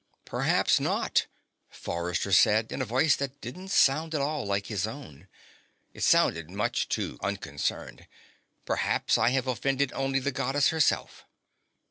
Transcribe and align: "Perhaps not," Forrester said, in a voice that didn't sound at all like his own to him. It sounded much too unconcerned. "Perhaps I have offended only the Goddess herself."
"Perhaps 0.25 0.79
not," 0.79 1.27
Forrester 1.69 2.31
said, 2.31 2.71
in 2.71 2.81
a 2.81 2.85
voice 2.85 3.15
that 3.17 3.39
didn't 3.39 3.67
sound 3.67 4.15
at 4.15 4.19
all 4.21 4.47
like 4.47 4.65
his 4.65 4.87
own 4.87 5.03
to 5.03 5.09
him. 5.09 5.27
It 5.93 6.03
sounded 6.03 6.49
much 6.49 6.89
too 6.89 7.19
unconcerned. 7.21 8.07
"Perhaps 8.65 9.19
I 9.19 9.29
have 9.29 9.45
offended 9.45 9.91
only 9.93 10.17
the 10.17 10.31
Goddess 10.31 10.69
herself." 10.69 11.25